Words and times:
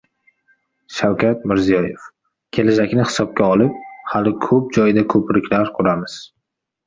Shavkat 0.99 1.43
Mirziyoyev: 1.49 2.07
Kelajakni 2.57 3.05
hisobga 3.09 3.51
olib, 3.57 3.77
hali 4.13 4.33
ko‘p 4.47 4.73
joyda 4.79 5.03
ko‘priklar 5.15 5.71
quramiz 5.79 6.17